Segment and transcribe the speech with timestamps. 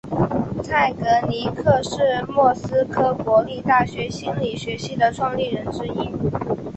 [0.63, 6.09] 蔡格尼克是莫斯科国立大学心理学系的创立人之一。